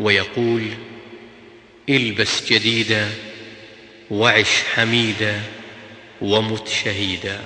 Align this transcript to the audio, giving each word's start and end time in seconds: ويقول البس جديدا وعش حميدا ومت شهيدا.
ويقول 0.00 0.68
البس 1.88 2.52
جديدا 2.52 3.10
وعش 4.10 4.62
حميدا 4.74 5.42
ومت 6.22 6.68
شهيدا. 6.68 7.40